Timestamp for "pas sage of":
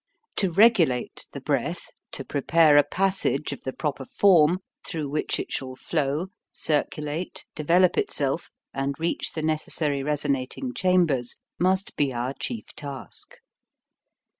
2.83-3.61